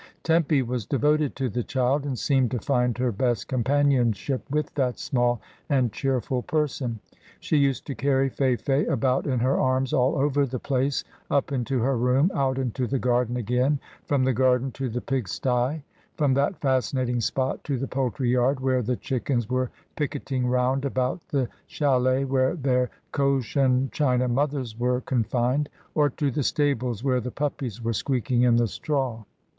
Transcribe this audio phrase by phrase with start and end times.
[0.23, 4.97] Tempy was devoted to the child, and seemed to find her best companionship with that
[4.97, 5.39] small
[5.69, 6.99] and cheerful person.
[7.39, 11.81] She used to carry Fayfay about in her arms all over the place, up into
[11.81, 15.83] her rocma, out into the garden again, from the garden to the pig stye,
[16.17, 21.21] from that fascinating spot to the poultry yard, where the chickens were picketing round about
[21.27, 27.21] the chilets where their Cochin China mothers were con fined, or to the stables where
[27.21, 29.23] the puppies were squeaking in the straw.